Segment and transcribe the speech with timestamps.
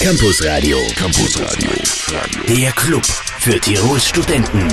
[0.00, 0.78] Campus Radio.
[0.94, 1.70] Campus Radio.
[2.46, 4.68] Der Club für Tirols Studenten.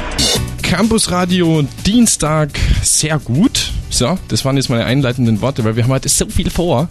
[0.61, 2.51] Campus Radio Dienstag
[2.83, 3.71] sehr gut.
[3.89, 6.89] So, das waren jetzt meine einleitenden Worte, weil wir haben heute so viel vor,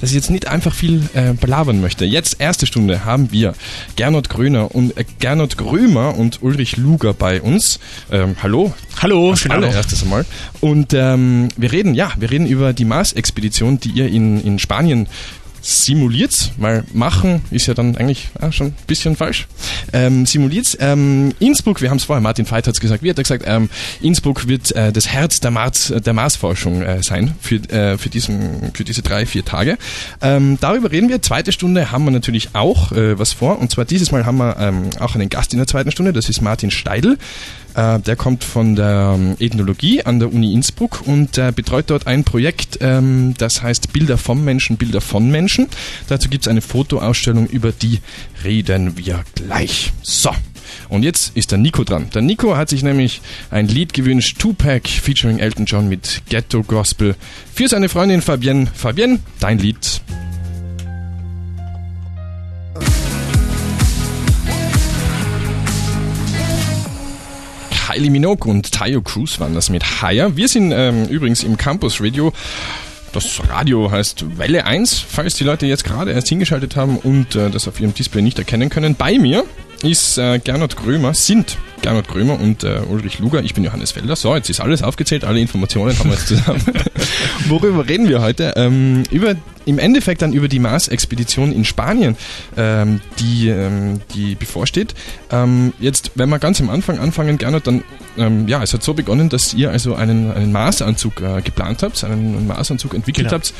[0.00, 2.04] dass ich jetzt nicht einfach viel äh, belabern möchte.
[2.04, 3.54] Jetzt erste Stunde haben wir
[3.96, 7.80] Gernot Gröner und äh, Gernot Grömer und Ulrich Luger bei uns.
[8.10, 8.72] Ähm, hallo.
[9.00, 10.24] Hallo, schön allererstes einmal.
[10.60, 15.08] Und ähm, wir reden, ja, wir reden über die Mars-Expedition, die ihr in, in Spanien
[15.62, 19.46] simuliert's, weil machen ist ja dann eigentlich ah, schon ein bisschen falsch.
[19.92, 20.76] Ähm, simuliert's.
[20.80, 23.44] Ähm, Innsbruck, wir haben es vorher, Martin Veit hat es gesagt, wie hat er gesagt,
[23.46, 23.70] ähm,
[24.00, 28.72] Innsbruck wird äh, das Herz der, Mars, der Marsforschung äh, sein für, äh, für, diesen,
[28.74, 29.78] für diese drei, vier Tage.
[30.20, 31.22] Ähm, darüber reden wir.
[31.22, 34.56] Zweite Stunde haben wir natürlich auch äh, was vor und zwar dieses Mal haben wir
[34.58, 37.18] ähm, auch einen Gast in der zweiten Stunde, das ist Martin Steidl.
[37.74, 42.06] Äh, der kommt von der ähm, Ethnologie an der Uni Innsbruck und äh, betreut dort
[42.06, 45.68] ein Projekt, ähm, das heißt Bilder vom Menschen, Bilder von Menschen.
[46.08, 48.00] Dazu gibt es eine Fotoausstellung, über die
[48.44, 49.92] reden wir gleich.
[50.02, 50.30] So.
[50.88, 52.08] Und jetzt ist der Nico dran.
[52.14, 53.20] Der Nico hat sich nämlich
[53.50, 57.14] ein Lied gewünscht, Tupac featuring Elton John mit Ghetto Gospel
[57.54, 58.68] für seine Freundin Fabienne.
[58.74, 60.02] Fabienne, dein Lied.
[67.92, 70.34] Kylie Minogue und Tayo Cruz waren das mit Higher.
[70.34, 72.32] Wir sind ähm, übrigens im Campus Radio.
[73.12, 77.50] Das Radio heißt Welle 1, falls die Leute jetzt gerade erst hingeschaltet haben und äh,
[77.50, 78.94] das auf ihrem Display nicht erkennen können.
[78.94, 79.44] Bei mir
[79.82, 83.42] ist äh, Gernot Grömer, sind Gernot Grömer und äh, Ulrich Luger.
[83.42, 84.16] Ich bin Johannes Felder.
[84.16, 86.62] So, jetzt ist alles aufgezählt, alle Informationen haben wir jetzt zusammen.
[87.48, 88.54] Worüber reden wir heute?
[88.56, 92.16] Ähm, über im Endeffekt dann über die Mars-Expedition in Spanien,
[92.56, 94.94] ähm, die, ähm, die bevorsteht.
[95.30, 97.84] Ähm, jetzt, wenn wir ganz am Anfang anfangen, Gernot, dann,
[98.16, 102.02] ähm, ja, es hat so begonnen, dass ihr also einen, einen Mars-Anzug äh, geplant habt,
[102.04, 103.38] einen Mars-Anzug entwickelt genau.
[103.38, 103.54] habt.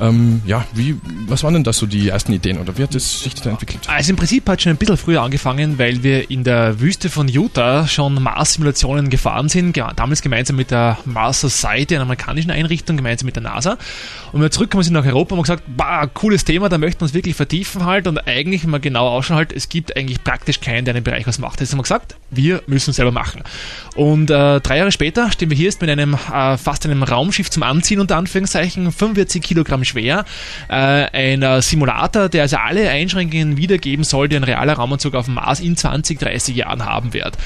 [0.00, 0.96] Ähm, ja, wie,
[1.28, 3.88] was waren denn da so die ersten Ideen oder wie hat es sich da entwickelt?
[3.88, 7.28] Also im Prinzip hat schon ein bisschen früher angefangen, weil wir in der Wüste von
[7.28, 13.26] Utah schon Mars-Simulationen gefahren sind, damals gemeinsam mit der Mars Society, einer amerikanischen Einrichtung, gemeinsam
[13.26, 13.78] mit der NASA.
[14.32, 17.04] Und wir zurückgekommen sind nach Europa und haben gesagt, bah, cooles Thema, da möchten wir
[17.04, 20.60] uns wirklich vertiefen halt und eigentlich, wenn man genau ausschaut, halt, es gibt eigentlich praktisch
[20.60, 21.60] keinen, der in dem Bereich was macht.
[21.60, 23.42] Das haben wir gesagt, wir müssen es selber machen.
[23.94, 27.50] Und äh, drei Jahre später stehen wir hier jetzt mit einem äh, fast einem Raumschiff
[27.50, 30.24] zum Anziehen, unter Anführungszeichen, 45 Kilogramm schwer,
[30.68, 35.26] äh, ein äh, Simulator, der also alle Einschränkungen wiedergeben soll, die ein realer Raumanzug auf
[35.26, 37.36] dem Mars in 20, 30 Jahren haben wird.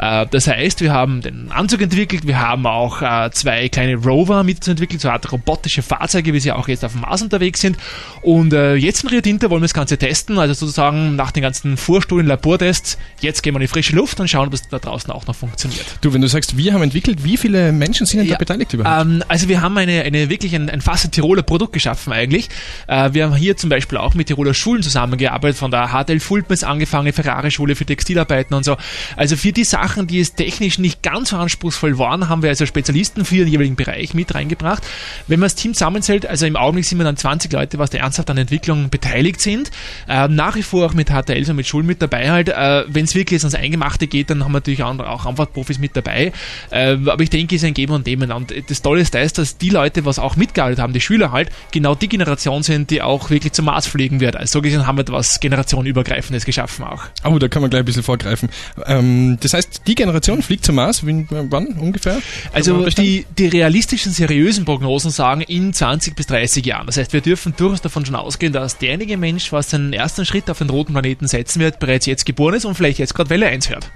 [0.00, 4.44] Äh, das heißt, wir haben den Anzug entwickelt, wir haben auch äh, zwei kleine Rover
[4.44, 7.76] mitentwickelt, so eine Art robotische Fahrzeuge, wie sie auch jetzt auf dem Mars unterwegs sind.
[8.22, 11.42] Und äh, jetzt in Rio Tinto wollen wir das Ganze testen, also sozusagen nach den
[11.42, 14.78] ganzen Vorstuhlen, Labortests, jetzt gehen wir in die frische Luft und schauen, ob es da
[14.78, 15.84] draußen auch noch funktioniert.
[16.00, 19.06] Du, wenn du sagst, wir haben entwickelt, wie viele Menschen sind ja, da beteiligt überhaupt?
[19.06, 22.48] Ähm, also wir haben eine, eine wirklich ein, ein fast Tiroler Produkt geschaffen eigentlich.
[22.86, 26.64] Äh, wir haben hier zum Beispiel auch mit Tiroler Schulen zusammengearbeitet, von der HTL Fulpens
[26.64, 28.76] angefangen, Ferrari-Schule für Textilarbeiten und so.
[29.16, 32.66] Also für die Sachen, die es technisch nicht ganz so anspruchsvoll waren, haben wir also
[32.66, 34.82] Spezialisten für den jeweiligen Bereich mit reingebracht.
[35.26, 37.96] Wenn man das Team zusammenzählt, also im Augenblick sind wir dann 20 Leute, was da
[37.96, 39.70] ernsthaft an Entwicklung beteiligt sind.
[40.06, 42.50] Äh, nach wie vor auch mit HTL und mit Schulen mit dabei halt.
[42.50, 45.78] Äh, Wenn es wirklich ans Eingemachte geht, dann haben wir natürlich auch, auch einfach Profis
[45.78, 46.32] mit dabei.
[46.68, 48.30] Äh, aber ich denke, es ist ein Geben und Nehmen.
[48.30, 51.48] Und das Tolle ist das, dass die Leute, was auch mitgearbeitet haben, die Schüler halt,
[51.72, 54.36] genau die Generation sind, die auch wirklich zum Mars fliegen wird.
[54.36, 57.04] Also so gesehen haben wir etwas generationenübergreifendes geschaffen auch.
[57.24, 58.50] Oh, da kann man gleich ein bisschen vorgreifen.
[58.84, 62.20] Ähm, das heißt, die Generation fliegt zum Mars, wann ungefähr?
[62.52, 66.86] Also die, die realistischen, seriösen Prognosen sagen in 20 bis 30 Jahren.
[66.86, 70.50] Das heißt, wir dürfen durchaus davon schon ausgehen, dass derjenige Mensch, was seinen ersten Schritt
[70.50, 73.46] auf den roten Planeten setzen wird, bereits jetzt geboren ist und vielleicht jetzt gerade Welle
[73.46, 73.90] 1 hört.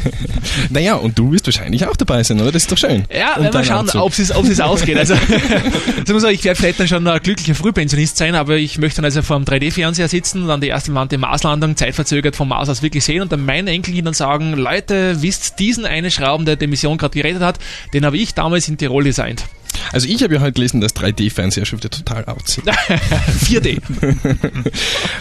[0.70, 2.52] naja, und du wirst wahrscheinlich auch dabei sein, oder?
[2.52, 3.04] Das ist doch schön.
[3.14, 4.96] Ja, und wir schauen, ob es ob es ausgeht.
[4.96, 5.14] Also,
[6.08, 9.22] also ich werde vielleicht dann schon ein glücklicher Frühpensionist sein, aber ich möchte dann also
[9.22, 13.22] vor einem 3D-Fernseher sitzen und dann die erste Marslandung zeitverzögert vom Mars aus wirklich sehen
[13.22, 17.42] und dann meinen Enkelkindern sagen, Leute, wisst diesen einen Schrauben, der die Mission gerade gerettet
[17.42, 17.58] hat,
[17.92, 19.44] den habe ich damals in Tirol designt.
[19.92, 22.68] Also ich habe ja heute gelesen, dass 3D-Fernseher schon wieder total out sind.
[22.68, 23.80] 4D.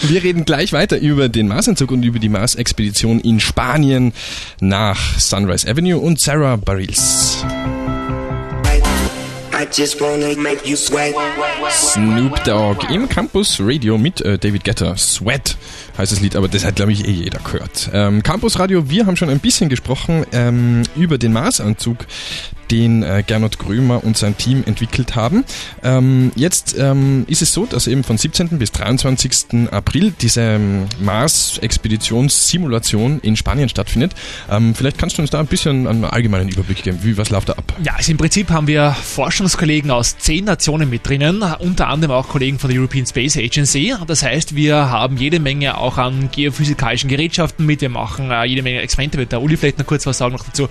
[0.02, 4.14] Wir reden gleich weiter über den Marsanzug und über die Mars-Expedition in Spanien
[4.59, 7.44] nach Sunrise Avenue und Sarah Bareilles.
[11.70, 14.96] Snoop Dogg im Campus Radio mit äh, David Getter.
[14.96, 15.58] Sweat
[15.97, 17.90] heißt das Lied, aber das hat, glaube ich, eh jeder gehört.
[17.91, 21.97] Ähm, Campus Radio, wir haben schon ein bisschen gesprochen ähm, über den Marsanzug
[22.71, 25.45] den äh, Gernot Grömer und sein Team entwickelt haben.
[25.83, 28.59] Ähm, jetzt ähm, ist es so, dass eben von 17.
[28.59, 29.69] bis 23.
[29.71, 34.13] April diese ähm, Mars-Expeditionssimulation in Spanien stattfindet.
[34.49, 36.99] Ähm, vielleicht kannst du uns da ein bisschen einen allgemeinen Überblick geben.
[37.03, 37.73] Wie, was läuft da ab?
[37.83, 42.29] Ja, also im Prinzip haben wir Forschungskollegen aus zehn Nationen mit drinnen, unter anderem auch
[42.29, 43.93] Kollegen von der European Space Agency.
[44.07, 48.61] Das heißt, wir haben jede Menge auch an geophysikalischen Gerätschaften mit, wir machen äh, jede
[48.61, 50.69] Menge Experimente, wird der Uli vielleicht noch kurz was sagen noch dazu.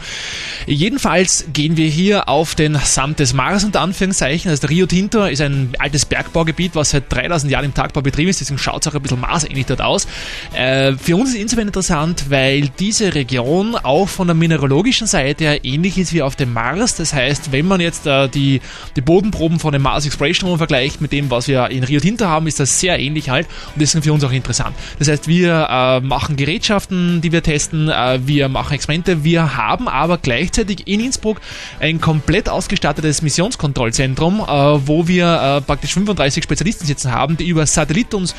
[0.67, 4.51] Jedenfalls gehen wir hier auf den Samt des Mars unter Anführungszeichen.
[4.51, 8.41] Also Rio Tinto ist ein altes Bergbaugebiet, was seit 3000 Jahren im Tagbau betrieben ist,
[8.41, 10.07] deswegen schaut es auch ein bisschen marsähnlich dort aus.
[10.55, 15.65] Äh, für uns ist insofern interessant, weil diese Region auch von der mineralogischen Seite her
[15.65, 16.97] ähnlich ist wie auf dem Mars.
[16.97, 18.61] Das heißt, wenn man jetzt äh, die,
[18.97, 22.27] die Bodenproben von dem Mars Exploration Room vergleicht mit dem, was wir in Rio Tinto
[22.27, 24.77] haben, ist das sehr ähnlich halt und ist für uns auch interessant.
[24.99, 29.89] Das heißt, wir äh, machen Gerätschaften, die wir testen, äh, wir machen Experimente, wir haben
[29.89, 31.41] aber gleichzeitig in Innsbruck
[31.81, 34.47] ein komplett ausgestattetes Missionskontrollzentrum, äh,
[34.87, 38.35] wo wir äh, praktisch 35 Spezialisten sitzen haben, die über Satellit uns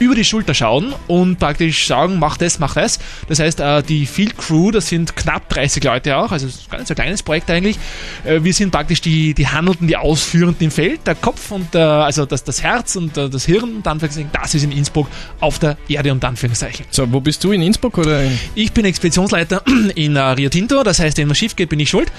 [0.00, 2.98] über die Schulter schauen und praktisch sagen, mach das, mach das.
[3.28, 6.88] Das heißt, äh, die Field Crew, das sind knapp 30 Leute auch, also gar nicht
[6.88, 7.78] so ein kleines Projekt eigentlich.
[8.24, 12.26] Wir sind praktisch die, die Handelnden, die Ausführenden im Feld, der Kopf und der, also
[12.26, 15.08] das, das Herz und das Hirn, und Anführungszeichen, das ist in Innsbruck
[15.40, 16.86] auf der Erde und Anführungszeichen.
[16.90, 18.22] So, wo bist du in Innsbruck oder?
[18.24, 19.62] In ich bin Expeditionsleiter
[19.94, 22.10] in Rio Tinto, das heißt, wenn was schief geht, bin ich schuld.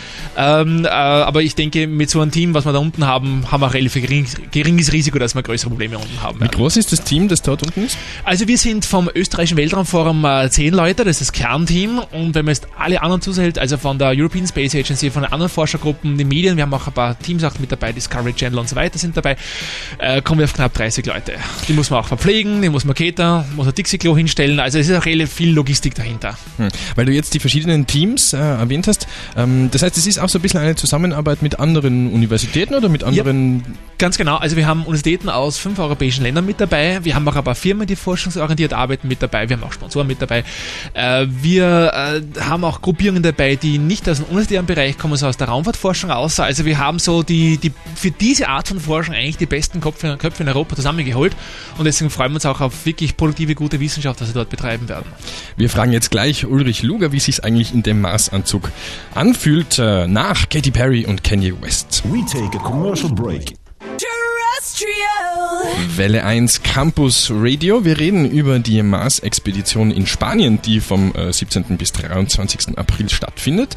[0.66, 3.62] Ähm, äh, aber ich denke, mit so einem Team, was wir da unten haben, haben
[3.62, 6.42] wir ein relativ gering, geringes Risiko, dass wir größere Probleme unten haben.
[6.42, 7.98] Wie groß ist das Team, das dort unten ist?
[8.24, 12.00] Also wir sind vom österreichischen Weltraumforum äh, zehn Leute, das ist das Kernteam.
[12.12, 15.32] Und wenn man jetzt alle anderen zusätzlich, also von der European Space Agency, von den
[15.32, 18.60] anderen Forschergruppen, die Medien, wir haben auch ein paar Teams auch mit dabei, Discovery Channel
[18.60, 19.38] und so weiter sind dabei,
[20.00, 21.34] äh, kommen wir auf knapp 30 Leute.
[21.68, 24.60] Die muss man auch verpflegen, die muss man catern, muss ein Dixie-Klo hinstellen.
[24.60, 26.38] Also es ist auch relativ viel Logistik dahinter.
[26.58, 26.70] Hm.
[26.96, 30.30] Weil du jetzt die verschiedenen Teams äh, erwähnt hast, ähm, das heißt, es ist auch
[30.30, 33.60] so ein bisschen eine Zusammenarbeit mit anderen Universitäten oder mit anderen...
[33.60, 33.63] Ja,
[33.98, 34.38] ganz genau.
[34.38, 37.04] Also wir haben Universitäten aus fünf europäischen Ländern mit dabei.
[37.04, 39.50] Wir haben auch ein paar Firmen, die forschungsorientiert arbeiten mit dabei.
[39.50, 40.44] Wir haben auch Sponsoren mit dabei.
[40.94, 45.30] Äh, wir äh, haben auch Gruppierungen dabei, die nicht aus dem universitären Bereich kommen, sondern
[45.30, 46.40] aus der Raumfahrtforschung aus.
[46.40, 50.18] Also wir haben so die, die für diese Art von Forschung eigentlich die besten Köpfe,
[50.18, 51.36] Köpfe in Europa zusammengeholt.
[51.78, 54.90] Und deswegen freuen wir uns auch auf wirklich produktive, gute Wissenschaft, was wir dort betreiben
[54.90, 55.06] werden.
[55.57, 58.72] Wir fragen jetzt gleich Ulrich Luger, wie sich eigentlich in dem Maßanzug
[59.13, 62.03] anfühlt, äh, nach Katy Perry und Kanye West.
[62.12, 63.56] We take a commercial break.
[65.95, 67.86] Welle 1 Campus Radio.
[67.86, 71.63] Wir reden über die Mars-Expedition in Spanien, die vom 17.
[71.69, 72.77] Äh, bis 23.
[72.77, 73.75] April stattfindet.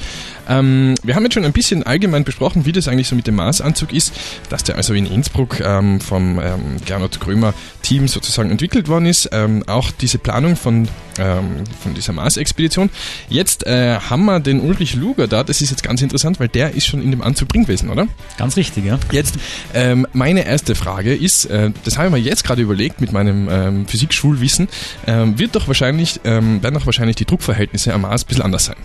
[0.49, 3.37] Ähm, wir haben jetzt schon ein bisschen allgemein besprochen, wie das eigentlich so mit dem
[3.37, 4.13] Mars-Anzug ist,
[4.49, 9.29] dass der also in Innsbruck ähm, vom ähm, Gernot Krömer Team sozusagen entwickelt worden ist.
[9.33, 10.89] Ähm, auch diese Planung von,
[11.19, 12.91] ähm, von dieser Mars-Expedition.
[13.29, 15.45] Jetzt äh, haben wir den Ulrich Luger da.
[15.45, 18.09] Das ist jetzt ganz interessant, weil der ist schon in dem Anzug drin gewesen, oder?
[18.39, 18.99] Ganz richtig, ja.
[19.13, 19.37] Jetzt
[19.75, 23.49] ähm, meine erste Frage ist, äh, das habe ich mir jetzt gerade überlegt mit meinem
[23.51, 24.69] ähm, Physikschulwissen,
[25.07, 28.67] ähm, wird doch wahrscheinlich, ähm, werden doch wahrscheinlich die Druckverhältnisse am Mars ein bisschen anders
[28.67, 28.77] sein.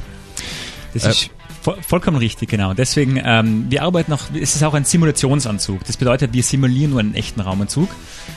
[0.94, 1.30] Das ist
[1.64, 2.74] vollkommen richtig, genau.
[2.74, 5.84] Deswegen, ähm, wir arbeiten noch, es ist auch ein Simulationsanzug.
[5.86, 7.90] Das bedeutet, wir simulieren nur einen echten Raumanzug.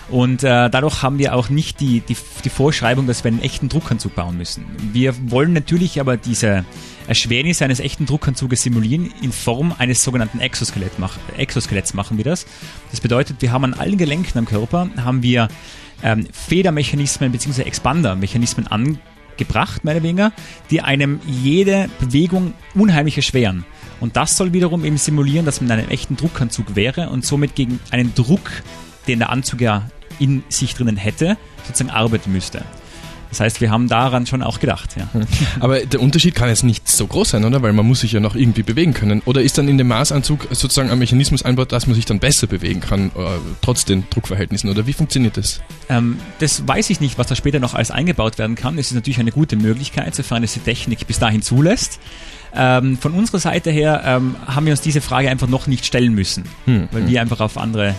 [0.09, 3.69] Und äh, dadurch haben wir auch nicht die, die, die Vorschreibung, dass wir einen echten
[3.69, 4.65] Druckanzug bauen müssen.
[4.93, 6.65] Wir wollen natürlich aber diese
[7.09, 12.47] Erschwernis eines echten Druckanzuges simulieren in Form eines sogenannten Exoskelett mach, Exoskeletts machen wir das.
[12.91, 15.49] Das bedeutet, wir haben an allen Gelenken am Körper haben wir
[16.03, 17.63] ähm, Federmechanismen bzw.
[17.63, 19.16] Expandermechanismen angebracht,
[19.83, 20.33] mehr oder weniger,
[20.71, 23.65] die einem jede Bewegung unheimlich erschweren.
[24.01, 27.55] Und das soll wiederum eben simulieren, dass man in einem echten Druckanzug wäre und somit
[27.55, 28.51] gegen einen Druck,
[29.07, 29.89] den der Anzug ja
[30.19, 31.37] in sich drinnen hätte,
[31.67, 32.63] sozusagen arbeiten müsste.
[33.31, 34.97] Das heißt, wir haben daran schon auch gedacht.
[34.97, 35.09] Ja.
[35.61, 37.63] Aber der Unterschied kann jetzt nicht so groß sein, oder?
[37.63, 39.23] Weil man muss sich ja noch irgendwie bewegen können.
[39.25, 42.47] Oder ist dann in dem Maßanzug sozusagen ein Mechanismus einbaut, dass man sich dann besser
[42.47, 44.71] bewegen kann, äh, trotz den Druckverhältnissen?
[44.71, 45.61] Oder wie funktioniert das?
[45.89, 48.79] Ähm, das weiß ich nicht, was da später noch alles eingebaut werden kann.
[48.79, 51.99] Es ist natürlich eine gute Möglichkeit, sofern es die Technik bis dahin zulässt.
[52.55, 56.15] Ähm, von unserer Seite her ähm, haben wir uns diese Frage einfach noch nicht stellen
[56.15, 57.09] müssen, hm, weil hm.
[57.11, 57.95] wir einfach auf andere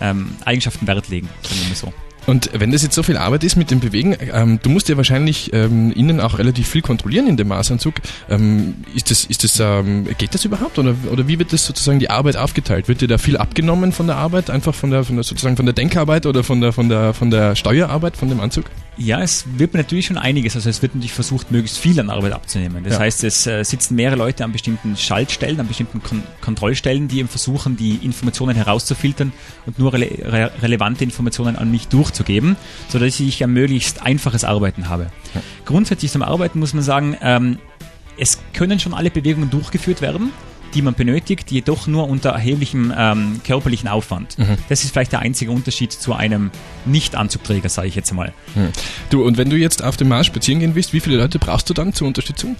[0.00, 1.92] ähm, Eigenschaften Wert legen, sagen wir so.
[2.28, 4.98] Und wenn das jetzt so viel Arbeit ist mit dem Bewegen, ähm, du musst ja
[4.98, 7.94] wahrscheinlich ähm, innen auch relativ viel kontrollieren in dem Maßanzug.
[8.28, 12.00] Ähm, ist das, ist das, ähm, geht das überhaupt oder, oder wie wird das sozusagen
[12.00, 12.86] die Arbeit aufgeteilt?
[12.86, 15.64] Wird dir da viel abgenommen von der Arbeit, einfach von der, von der sozusagen von
[15.64, 18.66] der Denkarbeit oder von der, von der, von der Steuerarbeit von dem Anzug?
[18.98, 20.56] Ja, es wird natürlich schon einiges.
[20.56, 22.82] Also es wird natürlich versucht, möglichst viel an Arbeit abzunehmen.
[22.82, 23.00] Das ja.
[23.00, 27.28] heißt, es äh, sitzen mehrere Leute an bestimmten Schaltstellen, an bestimmten Kon Kontrollstellen, die eben
[27.28, 29.32] versuchen, die Informationen herauszufiltern
[29.66, 31.88] und nur rele re relevante Informationen an mich
[32.18, 32.56] durchzugeben,
[32.88, 35.10] sodass ich ein möglichst einfaches Arbeiten habe.
[35.34, 35.42] Ja.
[35.64, 37.58] Grundsätzlich zum Arbeiten muss man sagen, ähm,
[38.18, 40.32] es können schon alle Bewegungen durchgeführt werden.
[40.74, 44.38] die man benötigt, jedoch nur unter erheblichem ähm, körperlichen Aufwand.
[44.38, 44.58] Mhm.
[44.68, 46.50] Das ist vielleicht der einzige Unterschied zu einem
[46.84, 48.34] Nicht-Anzugträger, sage ich jetzt mal.
[48.54, 48.68] Mhm.
[49.08, 51.70] Du, und wenn du jetzt auf dem Mars spazieren gehen willst, wie viele Leute brauchst
[51.70, 52.56] du dann zur Unterstützung?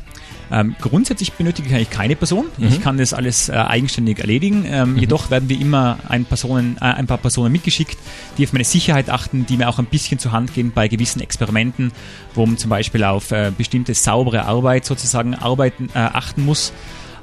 [0.50, 2.46] Ähm, grundsätzlich benötige ich eigentlich keine Person.
[2.56, 2.68] Mhm.
[2.68, 4.64] Ich kann das alles äh, eigenständig erledigen.
[4.66, 4.98] Ähm, mhm.
[4.98, 7.98] Jedoch werden wir immer ein, Personen, äh, ein paar Personen mitgeschickt,
[8.36, 11.20] die auf meine Sicherheit achten, die mir auch ein bisschen zur Hand gehen bei gewissen
[11.20, 11.92] Experimenten,
[12.34, 16.72] wo man zum Beispiel auf äh, bestimmte saubere Arbeit sozusagen arbeiten, äh, achten muss.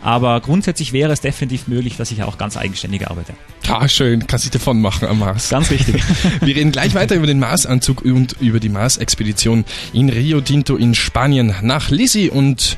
[0.05, 3.33] Aber grundsätzlich wäre es definitiv möglich, dass ich auch ganz eigenständig arbeite.
[3.67, 4.27] Ah, schön.
[4.27, 5.49] Kannst dich davon machen am Mars.
[5.49, 5.95] Ganz richtig.
[6.41, 10.93] Wir reden gleich weiter über den Marsanzug und über die Mars-Expedition in Rio Tinto in
[10.93, 12.77] Spanien nach Lizzie und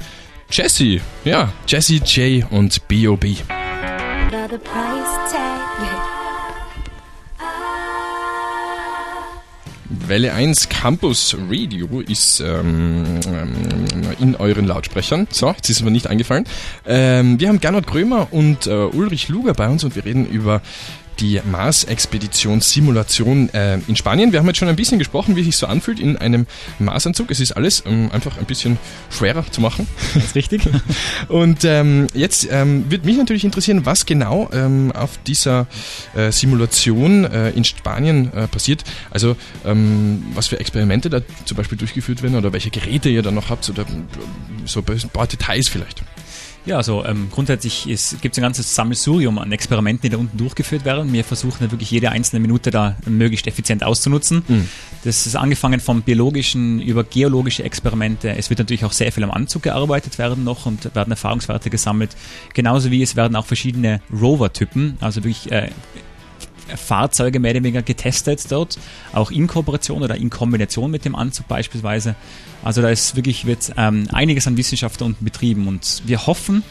[0.50, 1.02] Jesse.
[1.26, 3.36] Ja, Jesse J und B.O.B.
[9.90, 13.54] Welle 1 Campus Radio ist ähm, ähm,
[14.20, 15.28] in euren Lautsprechern.
[15.32, 16.46] So, jetzt ist es mir nicht eingefallen.
[16.86, 20.62] Ähm, wir haben Gernot Krömer und äh, Ulrich Luger bei uns und wir reden über
[21.20, 24.32] die Mars-Expedition-Simulation äh, in Spanien.
[24.32, 26.48] Wir haben jetzt schon ein bisschen gesprochen, wie es sich so anfühlt in einem
[26.80, 27.32] Marsanzug.
[27.32, 28.78] Es ist alles ähm, einfach ein bisschen
[29.10, 29.88] schwerer zu machen.
[30.14, 30.64] Das ist richtig.
[31.28, 35.68] Und ähm, jetzt ähm, wird mich natürlich interessieren, was genau ähm, auf dieser
[36.16, 38.84] äh, Simulation äh, in Spanien äh, passiert.
[39.12, 43.32] Also ähm, was für Experimente da zum Beispiel durchgeführt werden oder welche Geräte ihr da
[43.32, 43.86] noch habt oder
[44.66, 46.04] so ein paar Details vielleicht.
[46.68, 47.86] Ja, also ähm, grundsätzlich
[48.22, 51.14] gibt es ein ganzes Sammelsurium an Experimenten, die da unten durchgeführt werden.
[51.14, 54.44] Wir versuchen ja wirklich jede einzelne Minute da möglichst effizient auszunutzen.
[54.46, 54.68] Mhm.
[55.06, 58.36] Das ist angefangen vom biologischen über geologische Experimente.
[58.36, 62.18] Es wird natürlich auch sehr viel am Anzug gearbeitet werden noch und werden Erfahrungswerte gesammelt.
[62.54, 65.70] Genauso wie es werden auch verschiedene Rover-Typen, also wirklich äh,
[66.76, 68.78] Fahrzeuge mehr oder weniger getestet dort,
[69.14, 72.16] auch in Kooperation oder in Kombination mit dem Anzug beispielsweise.
[72.64, 76.64] Also da ist wirklich wird ähm, einiges an Wissenschaft unten betrieben und wir hoffen,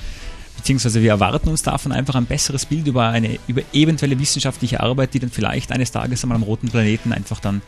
[0.56, 5.14] beziehungsweise wir erwarten uns davon einfach ein besseres Bild über eine über eventuelle wissenschaftliche Arbeit,
[5.14, 7.62] die dann vielleicht eines Tages einmal am roten Planeten einfach dann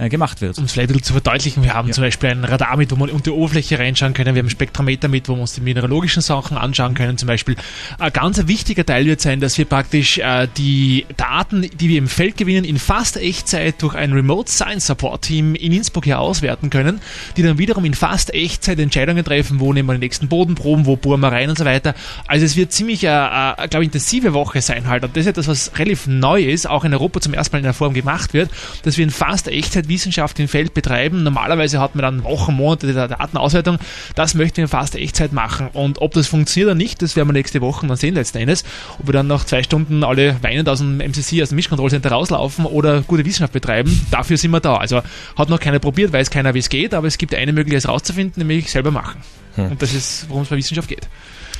[0.00, 0.56] äh, gemacht wird.
[0.58, 1.94] Um es vielleicht ein bisschen zu verdeutlichen, wir haben ja.
[1.94, 4.50] zum Beispiel ein Radar mit, wo man unter die Oberfläche reinschauen können, wir haben ein
[4.50, 7.56] Spektrometer mit, wo wir uns die mineralogischen Sachen anschauen können zum Beispiel.
[7.98, 12.08] Ein ganz wichtiger Teil wird sein, dass wir praktisch äh, die Daten, die wir im
[12.08, 16.70] Feld gewinnen, in fast Echtzeit durch ein Remote Science Support Team in Innsbruck hier auswerten
[16.70, 17.00] können,
[17.36, 20.96] die dann wiederum in fast Echtzeit Entscheidungen treffen, wo nehmen wir den nächsten Bodenproben, wo
[20.96, 21.94] bohren wir rein und so weiter.
[22.26, 25.30] Also es wird ziemlich eine, eine glaube ich, intensive Woche sein halt und das ist
[25.30, 28.32] etwas, was relativ neu ist, auch in Europa zum ersten Mal in der Form gemacht
[28.32, 28.50] wird,
[28.82, 31.22] dass wir in fast Echtzeit Wissenschaft im Feld betreiben.
[31.22, 33.78] Normalerweise hat man dann Wochen, Monate der Datenauswertung.
[34.14, 35.68] Das möchten wir in fast Echtzeit machen.
[35.74, 38.64] Und ob das funktioniert oder nicht, das werden wir nächste Woche dann sehen letzten Endes.
[38.98, 42.64] Ob wir dann nach zwei Stunden alle weinend aus dem MCC, aus dem Mischkontrollcenter rauslaufen
[42.64, 44.76] oder gute Wissenschaft betreiben, dafür sind wir da.
[44.76, 45.02] Also
[45.36, 47.88] hat noch keiner probiert, weiß keiner, wie es geht, aber es gibt eine Möglichkeit, es
[47.88, 49.20] rauszufinden, nämlich selber machen.
[49.56, 49.72] Hm.
[49.72, 51.08] Und das ist, worum es bei Wissenschaft geht.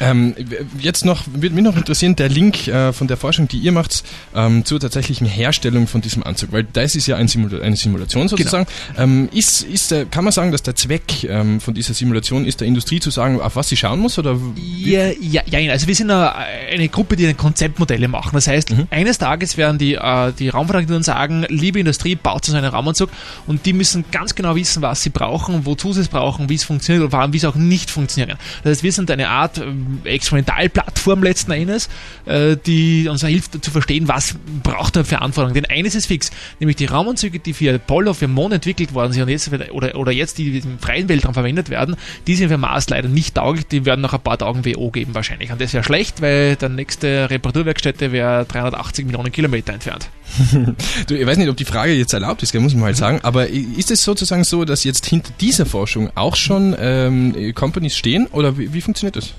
[0.01, 0.35] Ähm,
[0.79, 4.03] jetzt noch, würde mich noch interessieren, der Link äh, von der Forschung, die ihr macht,
[4.35, 8.23] ähm, zur tatsächlichen Herstellung von diesem Anzug, weil das ist ja ein Simula eine Simulation
[8.23, 8.37] genau.
[8.37, 8.67] sozusagen.
[8.89, 9.03] Genau.
[9.03, 12.61] Ähm, ist, ist der, kann man sagen, dass der Zweck ähm, von dieser Simulation ist,
[12.61, 14.19] der Industrie zu sagen, auf was sie schauen muss?
[14.19, 18.31] Oder ja, ja, ja, also wir sind eine, eine Gruppe, die Konzeptmodelle machen.
[18.33, 18.87] Das heißt, mhm.
[18.91, 23.11] eines Tages werden die, äh, die Raumfahrtagenturen sagen, liebe Industrie, baut so einen Raumanzug
[23.47, 26.65] und die müssen ganz genau wissen, was sie brauchen, wozu sie es brauchen, wie es
[26.65, 28.39] funktioniert und vor allem, wie es auch nicht funktioniert.
[28.63, 29.61] Das heißt, wir sind eine Art
[30.05, 31.89] Experimentalplattform letzten Endes,
[32.27, 35.55] äh, die uns hilft zu verstehen, was braucht er für Anforderungen.
[35.55, 39.23] Denn eines ist fix, nämlich die Raumanzüge, die für Apollo, für Mond entwickelt worden sind
[39.23, 42.89] und jetzt, oder, oder jetzt die im freien Weltraum verwendet werden, die sind für Mars
[42.89, 45.53] leider nicht tauglich, die werden nach ein paar Tagen WO geben wahrscheinlich.
[45.53, 50.09] Und das wäre schlecht, weil der nächste Reparaturwerkstätte wäre 380 Millionen Kilometer entfernt.
[51.07, 53.49] du, ich weiß nicht, ob die Frage jetzt erlaubt ist, muss man halt sagen, aber
[53.49, 58.59] ist es sozusagen so, dass jetzt hinter dieser Forschung auch schon ähm, Companies stehen oder
[58.59, 59.35] wie, wie funktioniert das?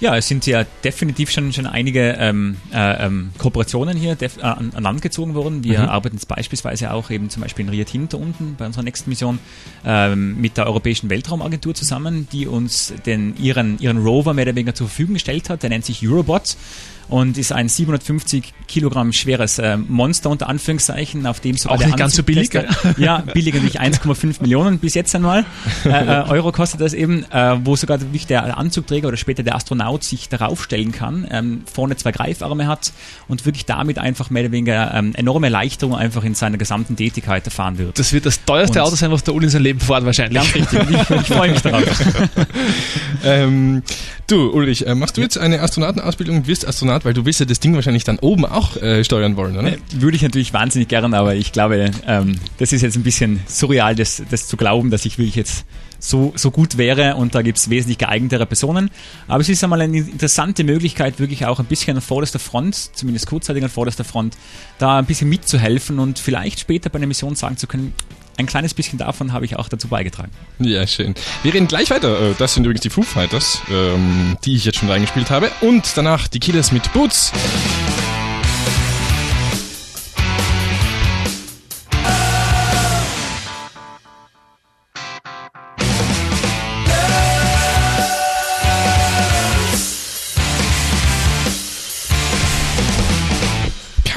[0.00, 4.70] Ja, es sind ja definitiv schon, schon einige ähm, äh, ähm, Kooperationen hier äh, an,
[4.74, 5.64] an, Land gezogen worden.
[5.64, 5.88] Wir mhm.
[5.88, 9.40] arbeiten jetzt beispielsweise auch eben zum Beispiel in Rio Tinto unten bei unserer nächsten Mission
[9.84, 14.74] ähm, mit der Europäischen Weltraumagentur zusammen, die uns den, ihren, ihren Rover mehr oder weniger
[14.74, 15.64] zur Verfügung gestellt hat.
[15.64, 16.56] Der nennt sich Eurobot
[17.08, 21.96] und ist ein 750 Kilogramm schweres äh, Monster unter Anführungszeichen, auf dem sogar Auch nicht
[21.96, 22.50] ganz so billig.
[22.96, 25.44] ja, billiger nicht 1,5 Millionen bis jetzt einmal
[25.84, 29.54] äh, äh, Euro kostet das eben, äh, wo sogar wirklich der Anzugträger oder später der
[29.54, 32.92] Astronaut sich darauf stellen kann, ähm, vorne zwei Greifarme hat
[33.26, 37.44] und wirklich damit einfach mehr oder weniger ähm, enorme Erleichterung einfach in seiner gesamten Tätigkeit
[37.44, 37.98] erfahren wird.
[37.98, 40.34] Das wird das teuerste und Auto sein, was der Uli in seinem Leben fährt wahrscheinlich.
[40.42, 40.80] Ganz richtig.
[40.90, 41.84] Ich, ich freue mich darauf.
[43.24, 43.82] ähm,
[44.26, 47.46] du Ulrich, äh, machst du jetzt eine Astronautenausbildung, wirst Astronaut Start, weil du willst ja
[47.46, 49.72] das Ding wahrscheinlich dann oben auch äh, steuern wollen, oder?
[49.72, 53.40] Äh, würde ich natürlich wahnsinnig gern, aber ich glaube, ähm, das ist jetzt ein bisschen
[53.46, 55.64] surreal, das, das zu glauben, dass ich wirklich jetzt
[56.00, 58.90] so, so gut wäre und da gibt es wesentlich geeignetere Personen.
[59.26, 63.26] Aber es ist einmal eine interessante Möglichkeit, wirklich auch ein bisschen an vorderster Front, zumindest
[63.26, 64.36] kurzzeitig an vorderster Front,
[64.78, 67.92] da ein bisschen mitzuhelfen und vielleicht später bei einer Mission sagen zu können,
[68.38, 70.30] ein kleines bisschen davon habe ich auch dazu beigetragen.
[70.60, 71.14] Ja, schön.
[71.42, 72.30] Wir reden gleich weiter.
[72.30, 75.50] Äh, das sind übrigens die Foo Fighters, ähm, die ich jetzt schon reingespielt habe.
[75.60, 77.32] Und danach die Killers mit Boots.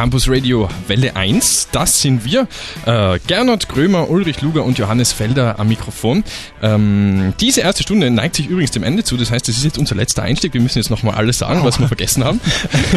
[0.01, 1.67] Campus Radio Welle 1.
[1.72, 2.48] Das sind wir.
[2.88, 6.24] Äh, Gernot Krömer, Ulrich Luger und Johannes Felder am Mikrofon.
[6.60, 9.15] Ähm, diese erste Stunde neigt sich übrigens dem Ende zu.
[9.15, 10.55] Das heißt, das ist jetzt unser letzter Einstieg.
[10.55, 11.65] Wir müssen jetzt nochmal alles sagen, oh.
[11.65, 12.41] was wir vergessen haben.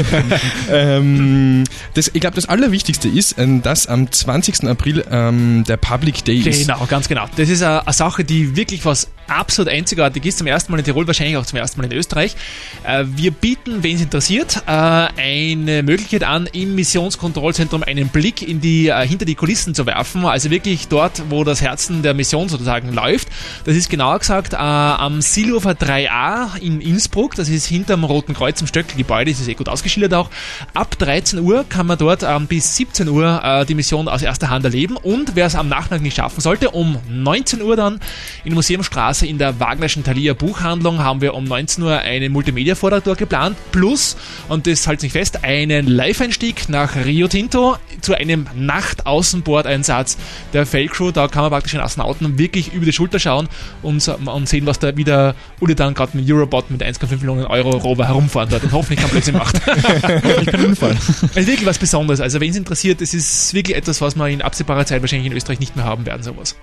[0.70, 4.66] ähm, das, ich glaube, das Allerwichtigste ist, äh, dass am 20.
[4.66, 6.66] April ähm, der Public Day ist.
[6.66, 7.26] Genau, ganz genau.
[7.36, 10.38] Das ist eine Sache, die wirklich was absolut einzigartig ist.
[10.38, 12.36] Zum ersten Mal in Tirol, wahrscheinlich auch zum ersten Mal in Österreich.
[12.84, 18.60] Äh, wir bieten, wen es interessiert, äh, eine Möglichkeit an, im Missionskontrollzentrum einen Blick in
[18.60, 20.24] die, äh, hinter die Kulissen zu werfen.
[20.24, 23.28] Also wirklich dort, wo das Herzen der Mission sozusagen läuft.
[23.64, 27.34] Das ist genauer gesagt am Silhofer 3a in Innsbruck.
[27.34, 29.30] Das ist hinterm Roten Kreuz im Stöckelgebäude.
[29.30, 30.30] Das ist eh gut ausgeschildert auch.
[30.74, 34.64] Ab 13 Uhr kann man dort ähm, bis 17 Uhr die Mission aus erster Hand
[34.64, 34.96] erleben.
[34.96, 38.00] Und wer es am Nachmittag nicht schaffen sollte, um 19 Uhr dann
[38.44, 43.04] in Museumstraße Straße in der Wagnerschen Thalia Buchhandlung haben wir um 19 Uhr einen Multimedia-Vortrag
[43.04, 44.16] dort geplant, plus,
[44.48, 50.16] und das haltet sich fest, einen Live-Einstieg nach Rio Tinto zu einem Nacht-Außenbordeinsatz
[50.52, 51.12] der Feldcrew.
[51.12, 53.48] Da kann man praktisch den Astronauten wirklich über die Schulter schauen
[53.82, 57.70] und, und sehen, was da wieder Uli dann gerade mit Eurobot mit 1,5 Millionen Euro
[57.70, 59.54] Rover herumfahren dort und hoffentlich kein Blödsinn macht.
[60.42, 60.96] ich kann Unfall.
[60.96, 62.20] Es ist wirklich was Besonderes.
[62.20, 65.36] Also, wenn es interessiert, es ist wirklich etwas, was wir in absehbarer Zeit wahrscheinlich in
[65.36, 66.56] Österreich nicht mehr haben werden, sowas.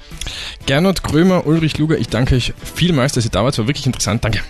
[0.65, 2.40] Gernot Krömer, Ulrich Luger, ich danke euch
[2.75, 3.53] vielmals, dass ihr da wart.
[3.53, 4.23] Es war wirklich interessant.
[4.23, 4.41] Danke.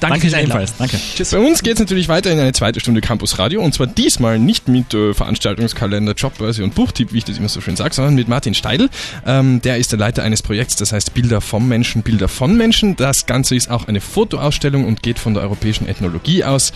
[0.00, 0.76] Danke, Danke ebenfalls.
[0.76, 0.98] Danke.
[1.14, 1.30] Tschüss.
[1.30, 4.38] Bei uns geht es natürlich weiter in eine zweite Stunde Campus Radio und zwar diesmal
[4.38, 8.14] nicht mit äh, Veranstaltungskalender, Jobbörse und Buchtipp, wie ich das immer so schön sage, sondern
[8.16, 8.88] mit Martin Steidl.
[9.26, 12.96] Ähm, der ist der Leiter eines Projekts, das heißt Bilder vom Menschen, Bilder von Menschen.
[12.96, 16.72] Das Ganze ist auch eine Fotoausstellung und geht von der europäischen Ethnologie aus.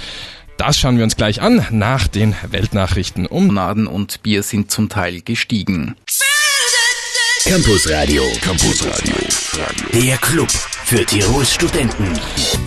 [0.56, 3.26] Das schauen wir uns gleich an nach den Weltnachrichten.
[3.26, 5.96] Um Naden und Bier sind zum Teil gestiegen.
[7.46, 8.24] Campus Radio.
[8.40, 9.14] Campus Radio.
[9.92, 10.48] Der Club
[10.86, 12.04] für Tirols Studenten.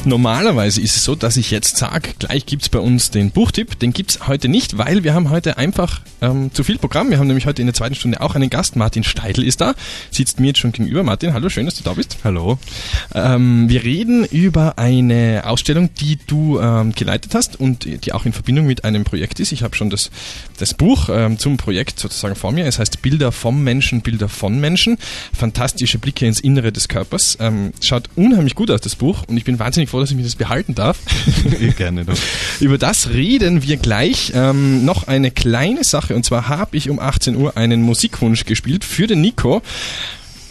[0.04, 3.80] Normalerweise ist es so, dass ich jetzt sage, gleich gibt es bei uns den Buchtipp.
[3.80, 7.12] Den gibt es heute nicht, weil wir haben heute einfach ähm, zu viel Programm.
[7.12, 8.76] Wir haben nämlich heute in der zweiten Stunde auch einen Gast.
[8.76, 9.74] Martin Steidl ist da,
[10.12, 11.02] sitzt mir jetzt schon gegenüber.
[11.04, 12.18] Martin, hallo, schön, dass du da bist.
[12.26, 12.60] Hallo.
[13.16, 18.34] Ähm, wir reden über eine Ausstellung, die du ähm, geleitet hast und die auch in
[18.34, 19.54] Verbindung mit einem Projekt ist.
[19.54, 20.12] Ich habe schon das,
[20.58, 22.66] das Buch ähm, zum Projekt sozusagen vor mir.
[22.66, 24.98] Es heißt Bilder vom Menschen, Bilder von Menschen.
[25.34, 27.38] Fantastische Blicke ins Innere des Körpers.
[27.40, 27.72] Ähm,
[28.16, 29.24] unheimlich gut aus, das Buch.
[29.28, 31.00] Und ich bin wahnsinnig froh, dass ich mir das behalten darf.
[31.78, 32.18] Gerne doch.
[32.60, 34.32] Über das reden wir gleich.
[34.36, 36.16] Ähm, noch eine kleine Sache.
[36.16, 39.62] Und zwar habe ich um 18 Uhr einen Musikwunsch gespielt für den Nico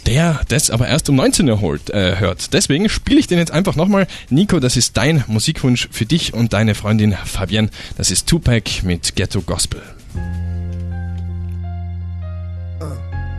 [0.05, 2.53] der das aber erst um 19 Uhr holt, äh, hört.
[2.53, 4.07] Deswegen spiele ich den jetzt einfach nochmal.
[4.29, 7.69] Nico, das ist dein Musikwunsch für dich und deine Freundin Fabienne.
[7.95, 9.81] Das ist Tupac mit Ghetto Gospel.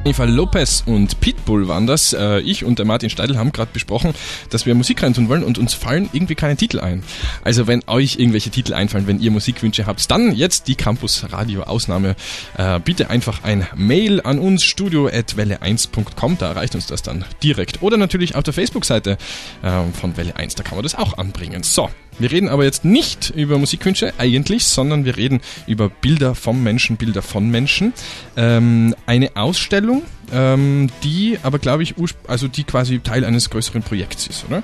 [0.03, 2.15] Eva Lopez und Pitbull waren das.
[2.15, 4.15] Äh, ich und der Martin Steidl haben gerade besprochen,
[4.49, 7.03] dass wir Musik reintun wollen und uns fallen irgendwie keine Titel ein.
[7.45, 11.65] Also wenn euch irgendwelche Titel einfallen, wenn ihr Musikwünsche habt, dann jetzt die Campus Radio
[11.65, 12.17] Ausnahme.
[12.57, 17.99] Äh, bitte einfach ein Mail an uns studio@welle1.com, da erreicht uns das dann direkt oder
[17.99, 19.19] natürlich auf der Facebook-Seite
[19.63, 21.63] äh, von Welle 1, da kann man das auch anbringen.
[21.63, 26.63] So, wir reden aber jetzt nicht über Musikwünsche eigentlich, sondern wir reden über Bilder vom
[26.63, 27.93] Menschen, Bilder von Menschen.
[28.37, 30.03] Ähm, eine Ausstellung,
[30.33, 31.95] ähm, die aber glaube ich,
[32.29, 34.63] also die quasi Teil eines größeren Projekts ist, oder?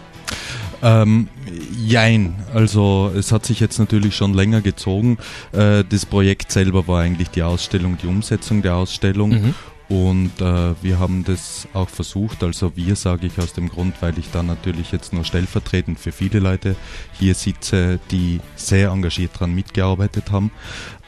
[0.83, 1.29] Ähm,
[1.75, 5.19] jein, also es hat sich jetzt natürlich schon länger gezogen.
[5.53, 9.31] Äh, das Projekt selber war eigentlich die Ausstellung, die Umsetzung der Ausstellung.
[9.31, 9.55] Mhm.
[9.89, 14.19] Und äh, wir haben das auch versucht, also wir sage ich aus dem Grund, weil
[14.19, 16.75] ich da natürlich jetzt nur stellvertretend für viele Leute
[17.13, 20.51] hier sitze, die sehr engagiert daran mitgearbeitet haben.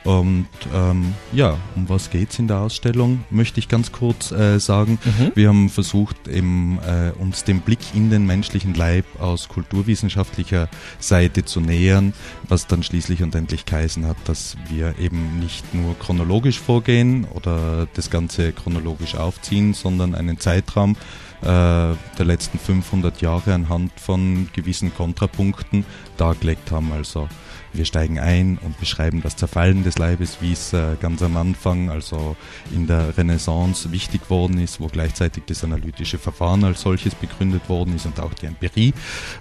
[0.05, 4.99] Und ähm, ja, um was geht's in der Ausstellung, möchte ich ganz kurz äh, sagen.
[5.05, 5.33] Mhm.
[5.35, 11.45] Wir haben versucht, eben, äh, uns den Blick in den menschlichen Leib aus kulturwissenschaftlicher Seite
[11.45, 12.15] zu nähern,
[12.49, 17.87] was dann schließlich und endlich geheißen hat, dass wir eben nicht nur chronologisch vorgehen oder
[17.95, 20.97] das Ganze chronologisch aufziehen, sondern einen Zeitraum
[21.43, 25.85] äh, der letzten 500 Jahre anhand von gewissen Kontrapunkten
[26.17, 26.93] dargelegt haben.
[26.93, 27.29] Also
[27.73, 31.91] Wir steigen ein und beschreiben das Zerfallen des Leibes, wie es äh, ganz am Anfang,
[31.91, 32.37] also
[32.75, 37.95] in der Renaissance, wichtig worden ist, wo gleichzeitig das analytische Verfahren als solches begründet worden
[37.95, 38.95] ist und auch die Empirie.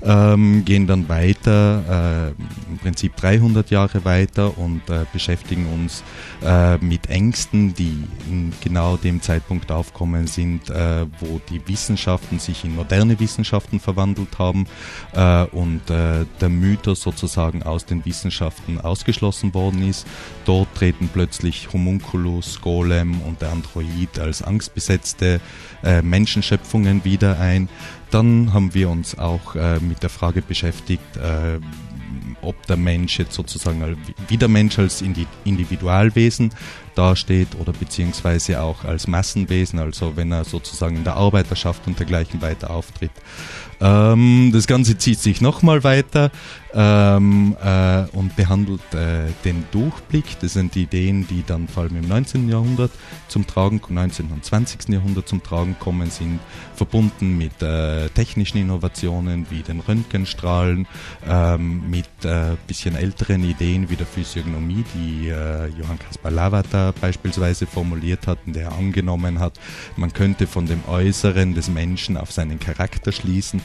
[0.04, 6.04] Ähm, gehen dann weiter, äh, im Prinzip 300 Jahre weiter und äh, beschäftigen uns
[6.44, 12.66] äh, mit Ängsten, die in genau dem Zeitpunkt aufkommen sind, äh, wo die Wissenschaften sich
[12.66, 14.68] in moderne Wissenschaften verwandelt haben
[15.14, 18.17] äh, und der Mythos sozusagen aus den Wissenschaften
[18.82, 20.08] ausgeschlossen worden ist.
[20.46, 25.40] Dort treten plötzlich Homunculus, Golem und der Android als angstbesetzte
[25.84, 27.70] äh, Menschenschöpfungen wieder ein.
[28.12, 31.60] Dann haben wir uns auch äh, mit der Frage beschäftigt, äh,
[32.42, 35.04] ob der Mensch jetzt sozusagen wie der Mensch als
[35.44, 36.52] Individualwesen
[36.96, 42.42] dasteht oder beziehungsweise auch als Massenwesen, also wenn er sozusagen in der Arbeiterschaft und dergleichen
[42.42, 43.12] weiter auftritt.
[43.80, 46.32] Ähm, das Ganze zieht sich nochmal weiter
[46.74, 50.40] ähm, äh, und behandelt äh, den Durchblick.
[50.42, 52.50] Das sind die Ideen, die dann vor allem im 19.
[52.50, 52.92] Jahrhundert
[53.28, 54.32] zum Tragen, im 19.
[54.32, 54.90] und 20.
[54.90, 56.40] Jahrhundert zum Tragen kommen, sind
[56.76, 60.88] verbunden mit äh, technischen Innovationen wie den Röntgenstrahlen,
[61.28, 67.66] ähm, mit äh, bisschen älteren Ideen wie der Physiognomie, die äh, Johann Caspar Lavater beispielsweise
[67.66, 69.60] formuliert hat und der angenommen hat,
[69.96, 73.62] man könnte von dem Äußeren des Menschen auf seinen Charakter schließen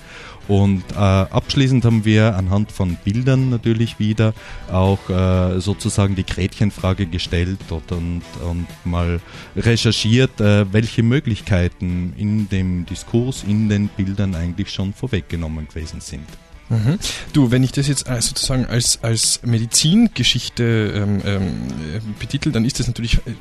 [0.49, 4.35] und äh, abschließend haben wir anhand von Bildern natürlich wieder
[4.71, 9.21] auch äh, sozusagen die Gretchenfrage gestellt und, und, und mal
[9.57, 16.27] recherchiert, äh, welche Möglichkeiten in dem Diskurs, in den Bildern eigentlich schon vorweggenommen gewesen sind.
[16.73, 16.99] Mhm.
[17.33, 21.53] Du, wenn ich das jetzt äh, sozusagen als, als Medizingeschichte ähm, ähm,
[22.19, 23.35] betitel, dann ist das natürlich äh,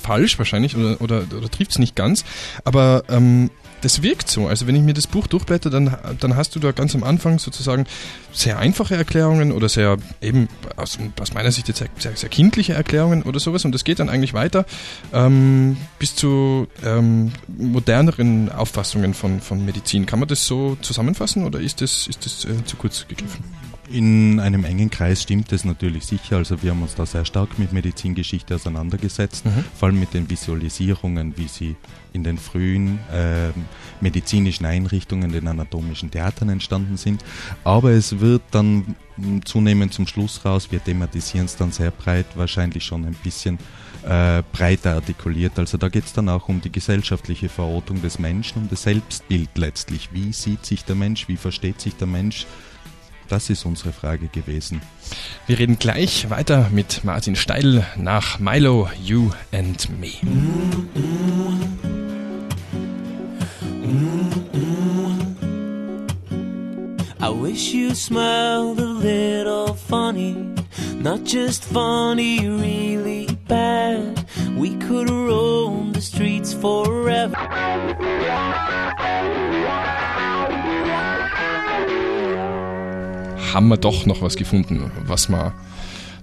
[0.00, 2.24] falsch wahrscheinlich oder, oder, oder trifft es nicht ganz.
[2.64, 4.46] Aber ähm, das wirkt so.
[4.46, 7.38] Also wenn ich mir das Buch durchblätter, dann, dann hast du da ganz am Anfang
[7.38, 7.86] sozusagen
[8.32, 12.74] sehr einfache Erklärungen oder sehr eben aus, aus meiner Sicht jetzt sehr, sehr, sehr, kindliche
[12.74, 14.64] Erklärungen oder sowas und das geht dann eigentlich weiter
[15.12, 20.06] ähm, bis zu ähm, moderneren Auffassungen von, von Medizin.
[20.06, 23.57] Kann man das so zusammenfassen oder ist das, ist das äh, zu kurz gegriffen?
[23.90, 26.36] In einem engen Kreis stimmt es natürlich sicher.
[26.36, 29.64] Also wir haben uns da sehr stark mit Medizingeschichte auseinandergesetzt, mhm.
[29.74, 31.76] vor allem mit den Visualisierungen, wie sie
[32.12, 33.50] in den frühen äh,
[34.00, 37.24] medizinischen Einrichtungen, den anatomischen Theatern entstanden sind.
[37.64, 38.94] Aber es wird dann
[39.44, 43.58] zunehmend zum Schluss raus, wir thematisieren es dann sehr breit, wahrscheinlich schon ein bisschen
[44.06, 45.58] äh, breiter artikuliert.
[45.58, 49.56] Also da geht es dann auch um die gesellschaftliche Verortung des Menschen, um das Selbstbild
[49.56, 50.10] letztlich.
[50.12, 52.46] Wie sieht sich der Mensch, wie versteht sich der Mensch?
[53.28, 54.80] Das ist unsere Frage gewesen.
[55.46, 60.12] Wir reden gleich weiter mit Martin Steil nach Milo, You and Me.
[67.20, 70.34] I wish you smiled a little funny,
[71.02, 74.24] not just funny, really bad.
[74.56, 77.36] We could roam the streets forever.
[83.54, 85.52] Haben wir doch noch was gefunden, was wir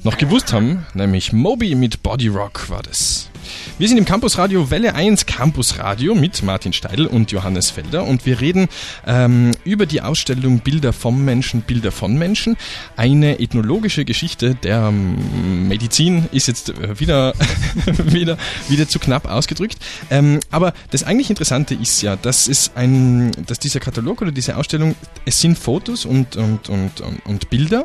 [0.03, 3.29] noch gewusst haben, nämlich Moby mit Body Rock war das.
[3.77, 8.03] Wir sind im Campus Radio Welle 1 Campus Radio mit Martin Steidl und Johannes Felder
[8.05, 8.67] und wir reden
[9.05, 12.57] ähm, über die Ausstellung Bilder vom Menschen, Bilder von Menschen.
[12.95, 17.33] Eine ethnologische Geschichte der ähm, Medizin ist jetzt äh, wieder,
[18.05, 18.37] wieder,
[18.69, 19.77] wieder zu knapp ausgedrückt.
[20.09, 24.57] Ähm, aber das eigentlich Interessante ist ja, dass es ein, dass dieser Katalog oder diese
[24.57, 27.83] Ausstellung, es sind Fotos und, und, und, und, und Bilder.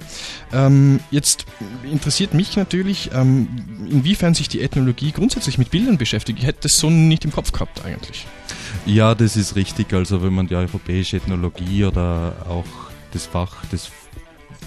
[0.53, 1.47] Ähm, jetzt
[1.91, 3.49] interessiert mich natürlich, ähm,
[3.91, 6.39] inwiefern sich die Ethnologie grundsätzlich mit Bildern beschäftigt.
[6.39, 8.27] Ich hätte das so nicht im Kopf gehabt eigentlich.
[8.87, 9.93] Ja, das ist richtig.
[9.93, 12.67] Also wenn man die europäische Ethnologie oder auch
[13.13, 13.91] das Fach, das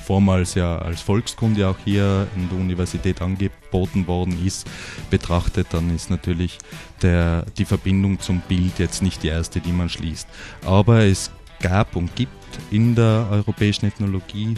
[0.05, 4.67] vormals ja als Volkskunde auch hier in der Universität angeboten worden ist,
[5.09, 6.57] betrachtet, dann ist natürlich
[7.01, 10.27] der, die Verbindung zum Bild jetzt nicht die erste, die man schließt.
[10.65, 12.31] Aber es gab und gibt
[12.69, 14.55] in der europäischen Ethnologie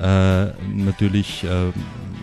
[0.00, 1.72] natürlich äh,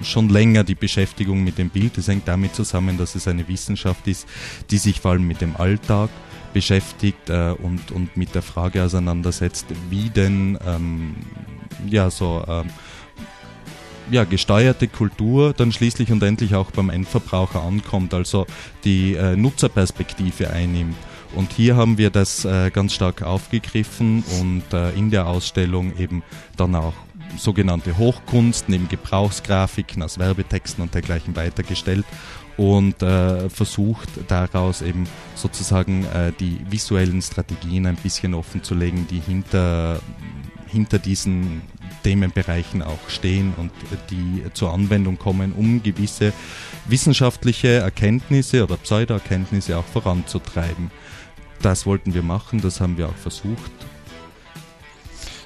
[0.03, 1.97] schon länger die Beschäftigung mit dem Bild.
[1.97, 4.27] Das hängt damit zusammen, dass es eine Wissenschaft ist,
[4.71, 6.09] die sich vor allem mit dem Alltag
[6.53, 11.15] beschäftigt äh, und, und mit der Frage auseinandersetzt, wie denn ähm,
[11.87, 12.69] ja so ähm,
[14.09, 18.47] ja, gesteuerte Kultur dann schließlich und endlich auch beim Endverbraucher ankommt, also
[18.83, 20.95] die äh, Nutzerperspektive einnimmt.
[21.35, 26.23] Und hier haben wir das äh, ganz stark aufgegriffen und äh, in der Ausstellung eben
[26.55, 26.93] dann auch
[27.37, 32.05] sogenannte Hochkunst neben Gebrauchsgrafiken aus Werbetexten und dergleichen weitergestellt
[32.57, 39.07] und äh, versucht daraus eben sozusagen äh, die visuellen Strategien ein bisschen offen zu legen,
[39.09, 39.99] die hinter,
[40.65, 41.61] hinter diesen
[42.03, 43.71] Themenbereichen auch stehen und
[44.09, 46.33] die zur Anwendung kommen, um gewisse
[46.87, 50.89] wissenschaftliche Erkenntnisse oder Pseudoerkenntnisse auch voranzutreiben.
[51.61, 53.71] Das wollten wir machen, das haben wir auch versucht.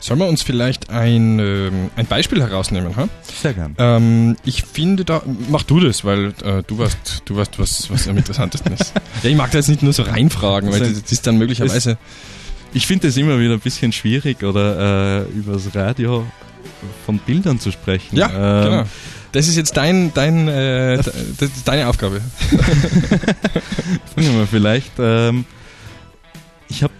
[0.01, 2.95] Sollen wir uns vielleicht ein, ähm, ein Beispiel herausnehmen?
[2.95, 3.07] Ha?
[3.21, 3.75] Sehr gern.
[3.77, 8.07] Ähm, ich finde da, mach du das, weil äh, du weißt, du weißt, was, was
[8.07, 8.93] am interessantesten ist.
[9.23, 11.99] ja, ich mag da jetzt nicht nur so reinfragen, weil das, das ist dann möglicherweise.
[12.73, 16.25] Ich finde es immer wieder ein bisschen schwierig, oder äh, übers Radio
[17.05, 18.17] von Bildern zu sprechen.
[18.17, 18.83] Ja, ähm, genau.
[19.33, 21.07] Das ist jetzt dein, dein, äh, das
[21.39, 22.21] ist deine Aufgabe.
[24.15, 24.91] Fangen wir vielleicht.
[24.97, 25.45] Ähm,
[26.69, 26.93] ich habe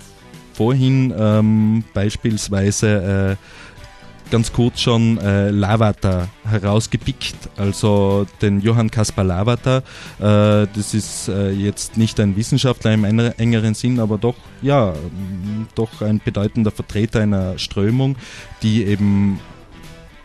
[0.54, 9.80] vorhin ähm, beispielsweise äh, ganz kurz schon äh, Lavata herausgepickt, also den Johann Kaspar Lavata.
[10.20, 14.94] Äh, das ist äh, jetzt nicht ein Wissenschaftler im engeren Sinn, aber doch, ja,
[15.76, 18.16] doch ein bedeutender Vertreter einer Strömung,
[18.64, 19.40] die eben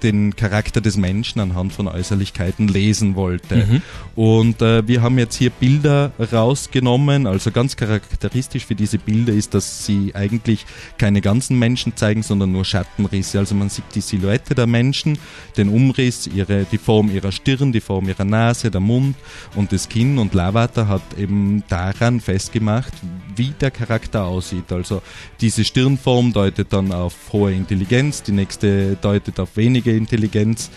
[0.06, 3.56] den Charakter des Menschen anhand von Äußerlichkeiten lesen wollte.
[3.56, 3.82] Mhm.
[4.14, 7.26] Und äh, wir haben jetzt hier Bilder rausgenommen.
[7.26, 10.64] Also ganz charakteristisch für diese Bilder ist, dass sie eigentlich
[10.96, 13.40] keine ganzen Menschen zeigen, sondern nur Schattenrisse.
[13.40, 15.18] Also man sieht die Silhouette der Menschen,
[15.56, 19.16] den Umriss, ihre, die Form ihrer Stirn, die Form ihrer Nase, der Mund
[19.56, 20.18] und das Kinn.
[20.18, 22.92] Und Lavata hat eben daran festgemacht,
[23.34, 24.70] wie der Charakter aussieht.
[24.70, 25.02] Also
[25.40, 30.70] diese Stirnform deutet dann auf hohe Intelligenz, die nächste deutet auf wenige Intelligenz.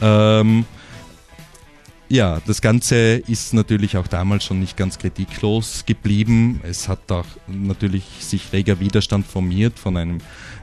[0.00, 0.64] Ähm,
[2.08, 6.60] ja, das Ganze ist natürlich auch damals schon nicht ganz kritiklos geblieben.
[6.62, 10.18] Es hat auch natürlich sich reger Widerstand formiert von einem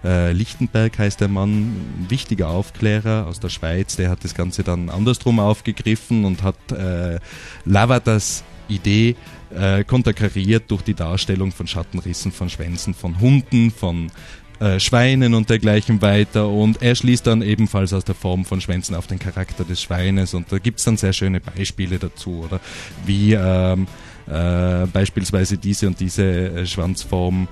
[0.06, 4.63] äh, Lichtenberg heißt der Mann, ein wichtiger Aufklärer aus der Schweiz, der hat das Ganze
[4.63, 7.19] dann andersrum aufgegriffen und hat äh,
[7.65, 9.15] Lavatas Idee
[9.54, 14.12] äh, konterkariert durch die Darstellung von Schattenrissen von Schwänzen von Hunden, von
[14.59, 16.47] äh, Schweinen und dergleichen weiter.
[16.49, 20.33] Und er schließt dann ebenfalls aus der Form von Schwänzen auf den Charakter des Schweines.
[20.33, 22.59] Und da gibt es dann sehr schöne Beispiele dazu, oder
[23.05, 23.87] wie ähm,
[24.27, 27.47] äh, beispielsweise diese und diese äh, Schwanzform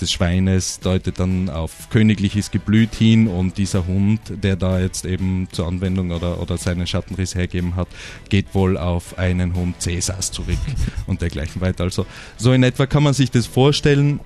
[0.00, 5.48] des Schweines deutet dann auf königliches Geblüt hin und dieser Hund, der da jetzt eben
[5.52, 7.88] zur Anwendung oder, oder seinen Schattenriss hergeben hat,
[8.28, 10.58] geht wohl auf einen Hund Cäsars zurück
[11.06, 11.84] und dergleichen weiter.
[11.84, 14.20] Also so in etwa kann man sich das vorstellen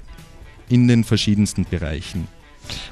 [0.71, 2.29] in den verschiedensten Bereichen.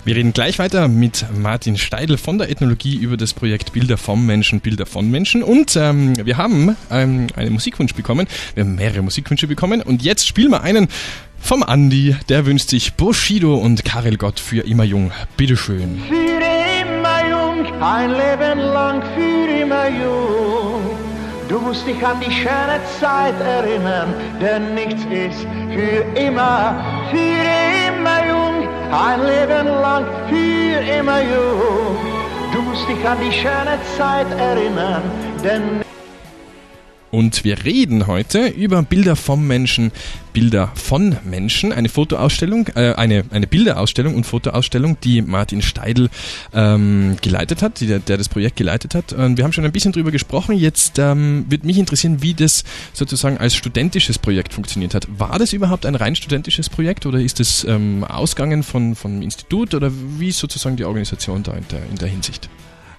[0.04, 4.26] Wir reden gleich weiter mit Martin Steidl von der Ethnologie über das Projekt Bilder vom
[4.26, 5.42] Menschen, Bilder von Menschen.
[5.42, 8.26] Und ähm, wir haben ähm, einen Musikwunsch bekommen.
[8.54, 9.82] Wir haben mehrere Musikwünsche bekommen.
[9.82, 10.88] Und jetzt spielen wir einen
[11.38, 12.16] vom Andi.
[12.28, 15.12] Der wünscht sich Bushido und Karel Gott für immer jung.
[15.36, 16.00] Bitteschön.
[16.08, 20.67] Für immer jung, ein Leben lang für immer jung.
[21.48, 26.74] Du musst dich an die schöne Zeit erinnern, denn nichts ist für immer,
[27.10, 31.96] für immer jung, ein Leben lang für immer jung.
[32.52, 35.02] Du musst dich an die schöne Zeit erinnern,
[35.42, 35.87] denn
[37.10, 39.92] und wir reden heute über Bilder vom Menschen,
[40.32, 46.10] Bilder von Menschen, eine Fotoausstellung, äh, eine, eine Bilderausstellung und Fotoausstellung, die Martin Steidl
[46.52, 49.12] ähm, geleitet hat, die, der, das Projekt geleitet hat.
[49.12, 50.56] Und wir haben schon ein bisschen drüber gesprochen.
[50.56, 55.08] Jetzt ähm, wird mich interessieren, wie das sozusagen als studentisches Projekt funktioniert hat.
[55.18, 59.74] War das überhaupt ein rein studentisches Projekt oder ist es ähm, ausgangen von, vom Institut
[59.74, 62.48] oder wie ist sozusagen die Organisation da in der, in der Hinsicht?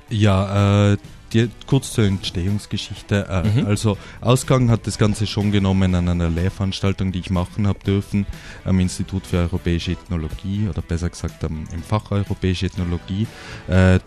[0.10, 0.98] Ja, äh,
[1.34, 3.28] die, kurz zur Entstehungsgeschichte.
[3.30, 3.66] Äh, mhm.
[3.66, 8.26] Also Ausgang hat das Ganze schon genommen an einer Lehrveranstaltung, die ich machen habe dürfen
[8.66, 13.28] am Institut für Europäische Ethnologie oder besser gesagt am, im Fach Europäische Ethnologie.
[13.68, 14.00] Äh,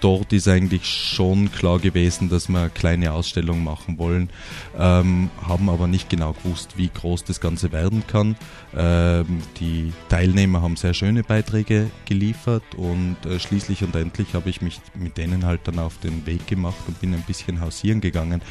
[0.00, 4.30] dort ist eigentlich schon klar gewesen, dass wir eine kleine Ausstellung machen wollen,
[4.78, 8.36] ähm, haben aber nicht genau gewusst, wie groß das Ganze werden kann.
[8.76, 14.60] Ähm, die Teilnehmer haben sehr schöne Beiträge geliefert und äh, schließlich und endlich habe ich
[14.62, 18.42] mich mit denen halt dann auf den Weg gemacht und bin ein bisschen hausieren gegangen.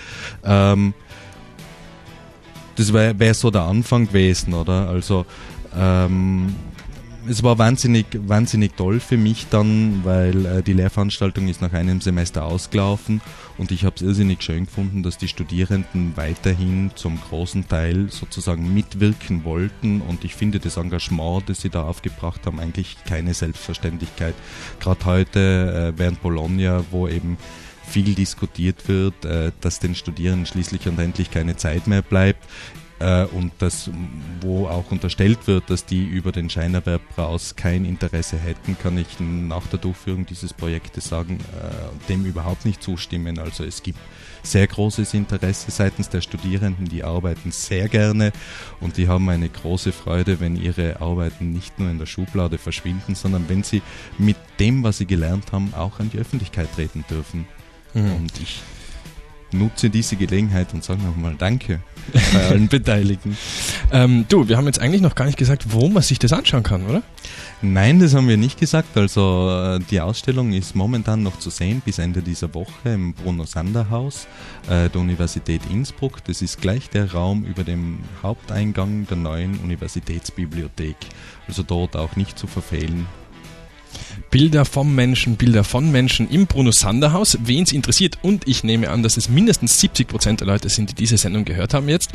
[0.43, 0.93] Ähm,
[2.75, 4.89] das wäre wär so der Anfang gewesen, oder?
[4.89, 5.25] Also
[5.75, 6.55] ähm,
[7.29, 12.01] es war wahnsinnig, wahnsinnig toll für mich dann, weil äh, die Lehrveranstaltung ist nach einem
[12.01, 13.21] Semester ausgelaufen
[13.57, 18.73] und ich habe es irrsinnig schön gefunden, dass die Studierenden weiterhin zum großen Teil sozusagen
[18.73, 24.35] mitwirken wollten und ich finde das Engagement, das sie da aufgebracht haben, eigentlich keine Selbstverständlichkeit.
[24.79, 27.37] Gerade heute äh, während Bologna, wo eben
[27.87, 32.43] viel diskutiert wird, äh, dass den Studierenden schließlich und endlich keine Zeit mehr bleibt,
[32.99, 33.89] äh, und das,
[34.41, 39.19] wo auch unterstellt wird, dass die über den Scheinerwerb raus kein Interesse hätten, kann ich
[39.19, 43.39] nach der Durchführung dieses Projektes sagen, äh, dem überhaupt nicht zustimmen.
[43.39, 43.99] Also es gibt
[44.43, 48.31] sehr großes Interesse seitens der Studierenden, die arbeiten sehr gerne
[48.79, 53.15] und die haben eine große Freude, wenn ihre Arbeiten nicht nur in der Schublade verschwinden,
[53.15, 53.81] sondern wenn sie
[54.17, 57.47] mit dem, was sie gelernt haben, auch an die Öffentlichkeit treten dürfen.
[57.93, 58.13] Mhm.
[58.13, 58.61] Und ich
[59.57, 61.81] nutze diese Gelegenheit und sage nochmal Danke
[62.33, 63.37] bei allen Beteiligten.
[63.91, 66.63] Ähm, du, wir haben jetzt eigentlich noch gar nicht gesagt, wo man sich das anschauen
[66.63, 67.01] kann, oder?
[67.61, 68.95] Nein, das haben wir nicht gesagt.
[68.97, 73.45] Also äh, die Ausstellung ist momentan noch zu sehen bis Ende dieser Woche im Bruno
[73.45, 74.27] Sander Haus
[74.69, 76.23] äh, der Universität Innsbruck.
[76.25, 80.97] Das ist gleich der Raum über dem Haupteingang der neuen Universitätsbibliothek.
[81.47, 83.07] Also dort auch nicht zu verfehlen.
[84.31, 87.37] Bilder vom Menschen, Bilder von Menschen im Bruno Sander Haus.
[87.43, 90.91] Wen es interessiert, und ich nehme an, dass es mindestens 70 Prozent der Leute sind,
[90.91, 92.11] die diese Sendung gehört haben jetzt,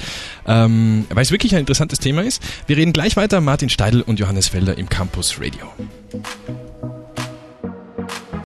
[0.47, 2.43] ähm, weil es wirklich ein interessantes Thema ist.
[2.67, 3.41] Wir reden gleich weiter.
[3.41, 6.70] Martin Steidl und Johannes Felder im Campus Radio.